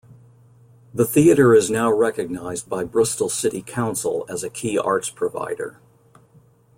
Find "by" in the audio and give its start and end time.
2.67-2.83